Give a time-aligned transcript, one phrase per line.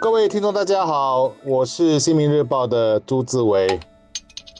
[0.00, 3.80] 各位听众，大家好，我是《新民日报》的朱志伟。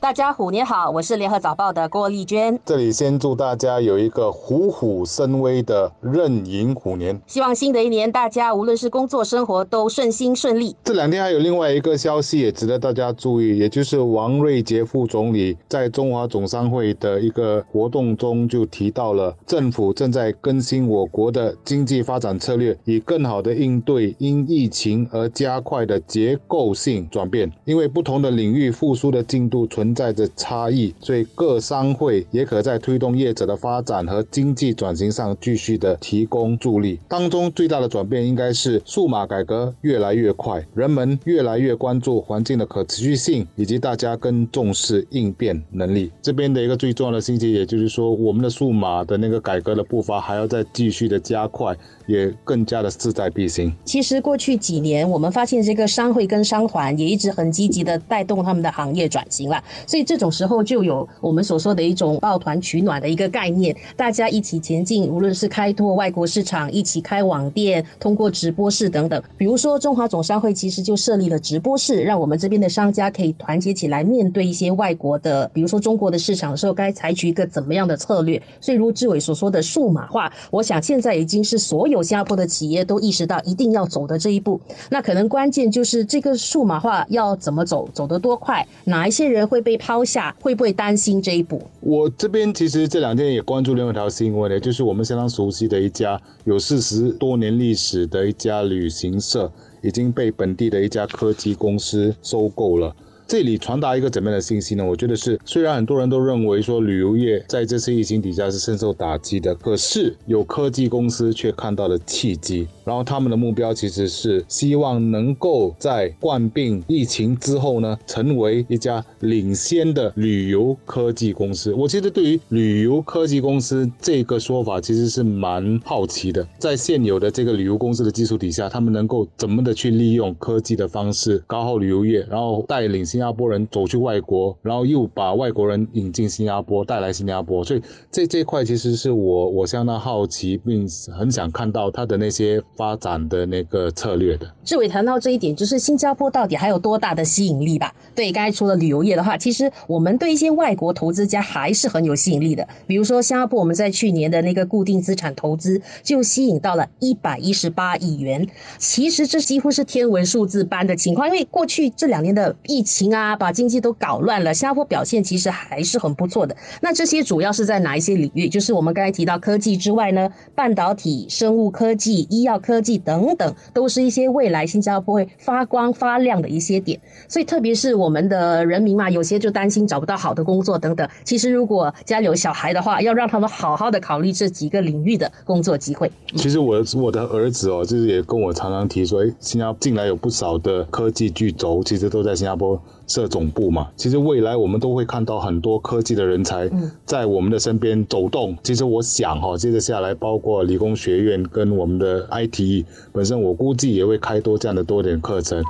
[0.00, 2.56] 大家虎年好，我是联合早报的郭丽娟。
[2.64, 7.20] 这里先祝大家有一个虎虎生威的壬寅虎年。
[7.26, 10.76] 希望新的一年大家无论是工作生活都顺心顺利。
[10.84, 27.50] 这两天还有另外一个消息也值得大家注意，也就是王瑞杰副总理在中华总商会的一个活动中就提到了，政府正在更新我国的经济发展策略，以更好的应对因疫情而加快的结构性转变。
[27.64, 29.87] 因为不同的领域复苏的进度存。
[29.88, 37.00] 存在着差异，所以各商会也可在推动业者的发展和经济转型上继续的提供助力。
[37.08, 46.10] 当中最大的转变应该是数码改革越来越快，人们越来越关注环境的可持续性，以及大家更重视应变能力。
[46.20, 51.74] 这边的一个最重要的信息，也就是说，我们的数码的那个改革的步伐还要再继续的加快，
[52.06, 53.72] 也更加的势在必行。
[53.86, 59.64] 其实过去几年，我们发现这个商会跟商团也一直很积极的带动他们的行业转型了。
[59.86, 69.22] 所以这种时候就有我们所说的一种抱团取暖的一个概念，大家一起前进，无论是开拓外国市场，一起开网店，通过直播室等等。
[69.36, 78.42] 比如说中华总商会其实就设立了直播室，让我们这边的商家可以团结起来，面对一些外国的，比如说中国的市场的时候，该采取一个怎么样的策略。
[78.60, 84.60] 所以如志伟所说的数码化，我想现在已经是所有新加坡的企业都意识到一定要走的这一步。
[84.90, 89.58] 那可能关键就是这个数码化要怎么走，走得多快，哪一些人会。
[89.68, 91.60] 被抛下会不会担心这一步？
[91.80, 99.52] 我这边其实这两天也关注另外一条新闻呢，就是我们相当熟悉的一家有四十多年历史的一家旅行社，
[99.82, 102.96] 已经被本地的一家科技公司收购了。
[103.28, 104.82] 这里传达一个怎么样的信息呢？
[104.82, 112.66] 我觉得是，虽然很多人都认为说旅游业在这次疫情底下是深受打击的，可是有科技公司却看到了契机。
[112.86, 121.74] 然后他们的目标其实是希望能够在冠病疫情之后呢，成为一家领先的旅游科技公司。
[121.74, 137.64] 我其实对于旅游科技公司这个说法其实是蛮好奇的，在现有的这个旅游公司的基础底下，他们能够怎么的去利用科技的方式搞好旅游业，然后带领新新加坡人走去外国，然后又把外国人引进新加坡，带来新加坡。
[137.64, 142.62] 所以这这块其实是我我相当好奇，并很想看到他的那些。
[142.76, 147.92] 发展的那个策略的，志伟谈到这一点，就是新加坡到底还有多大的吸引力吧？
[148.18, 152.66] 对，刚才除了旅游业的话，其实我们对一些外国投资家还是很有吸引力的。
[152.84, 161.28] 比如说新加坡，我们在去年的那个固定资产投资就吸引到了一百一十八亿元，其实这几乎是天文数字般的情况。
[161.28, 166.56] 因为过去这两年的疫情啊，把经济都搞乱了，新加坡表现其实还是很不错的。
[166.80, 168.48] 那这些主要是在哪一些领域？
[168.48, 172.58] 就是我们刚才提到科技之外呢，半导体、生物科技、医药。
[172.58, 177.00] 科技等等，都是一些未来新加坡会发光发亮的一些点。
[177.28, 181.08] 所以，特别是我们的人民嘛，有些就担心找不到好的工作等等。
[181.24, 186.10] 其实，如果家里有小孩的话，要让他们好好的考虑这几个领域的工作机会。
[186.36, 192.80] 其实，我我的儿子哦，就是也跟我常常提说，哎，新加坡近来有不少的科技巨轴，其实都在新加坡。
[193.08, 196.70] 设总部嘛，其实未来我们都会看到很多科技的人才
[197.06, 198.54] 在我们的身边走动。
[198.62, 205.64] 其实我想哈，接着下来，包括理工学院跟我们的 IT 本身，我估计也会开多这样的多点课程。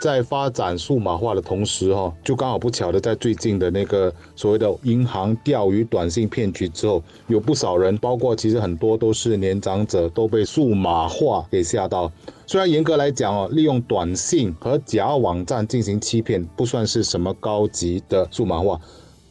[0.00, 12.10] 在发展数码化的同时，哈，就刚好不巧的，在最近的那个所谓的银行钓鱼短信骗局之后，有不少人，包括其实很多都是年长者，都被数码化给吓到。
[12.46, 18.80] 虽然严格来讲哦，利用短信和假网站进行欺骗，不算是什么高级的数码化。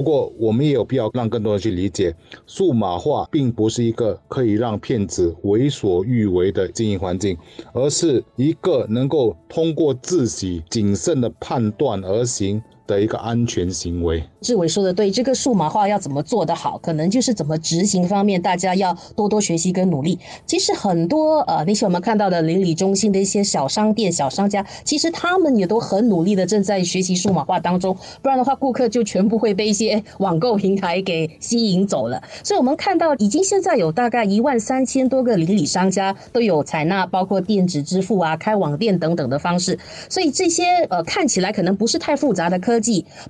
[0.00, 2.16] 不过，我们也有必要让更多人去理解，
[2.46, 7.36] 数码化并不是一个可以让骗子为所欲为的经营环境，
[7.74, 12.62] 而是一个能够通过自己谨慎的判断而行。
[12.90, 20.18] 的一个安全行为，志伟说的对，这个数码化要怎么做得好，可能就是怎么执行方面，大家要多多学习跟努力。
[20.44, 32.20] 其实很多呃那些我们看到的邻里中心的一些小商店、小商家，其实他们也都很努力的正在学习数码化当中，不然的话，顾客就全部会被一些网购平台给吸引走了。
[32.42, 39.78] 所以我们看到，已经现在有大概一万三千多个邻里商家都有采纳包括电子支付啊、开网店等等的方式，
[40.08, 42.79] 所以这些呃看起来可能不是太复杂的科。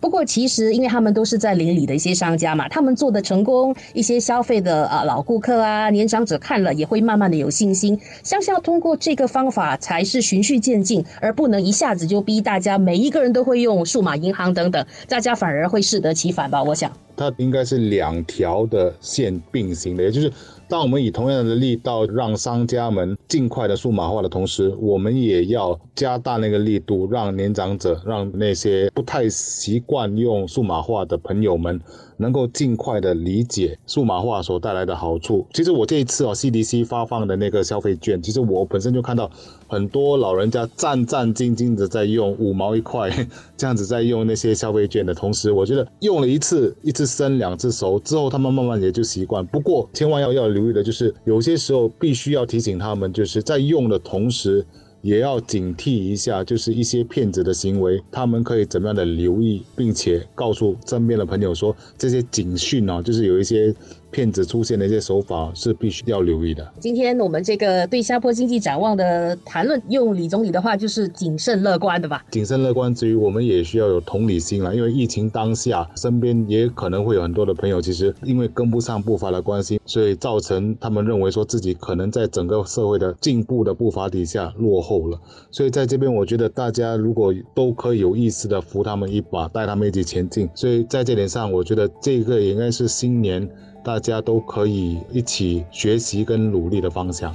[0.01, 7.99] 不过，其实因为他们都是在邻里的一些商家嘛，他们做的成功，一些消费的啊老顾客啊、年长者看了也会慢慢的有信心。
[8.23, 16.63] 相信要通过这个方法才是循序渐进，而不能一下子就逼大家每一个人都会用数码银行等等，大家反而会适得其反吧？
[16.63, 20.33] 我想，它应该是两条的线并行的，也就是。
[20.71, 31.79] 当我们以同样的力道让商家们尽快的数码化的同时，我们也要加大那个力度，让年长者、让那些不太习惯用数码化的朋友们。
[32.21, 35.47] 能够尽快的理解数码化所带来的好处。
[35.55, 39.31] 其实我这一次哦，CDC 发放的那个消费券，其实我本身就看到
[39.71, 43.09] 很多老人家战战兢兢的在用五毛一块
[43.57, 49.47] 这样子在用那些消费券的同时，我觉得用了一次一次生两次熟之后，他们慢慢也就习惯。
[49.47, 54.67] 不过千万要要留意的就是，有些时候必须要提醒他们，就是在用的同时。
[55.03, 63.75] 也要警惕一下，就是一些骗子的行为，他们可以怎么样的留意，并且告诉身边的朋友说这些警讯啊，就是有一些。
[64.11, 66.69] 骗子出现的一些手法是必须要留意的。
[66.79, 72.25] 今天我们这个对下坡经济展望的谈论，用李总理的话就是谨慎乐观的吧？
[72.31, 85.19] 谨慎乐观之余，我们也需要有同理心了，因为疫情当下，身边也可能会有很多的朋友，其实因为跟不上步伐的关系，所以造成他们认为说自己可能在整个社会的进步的步伐底下落后了。
[85.51, 90.49] 所以在这边，我觉得大家如果都可以有意识的扶他们一把，带他们一起前进。
[90.55, 93.49] 所以在这点上，我觉得这个也应该是新年。
[93.83, 97.35] 大家都可以一起学习跟努力的方向。